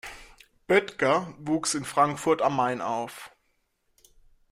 Boettger 0.65 1.31
wuchs 1.37 1.75
in 1.75 1.85
Frankfurt 1.85 2.41
am 2.41 2.55
Main 2.55 2.81
auf. 2.81 3.29